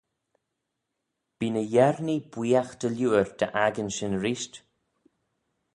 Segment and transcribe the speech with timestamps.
[1.37, 4.53] Bee ny Yernee booiagh dy liooar dy akin shin reesht.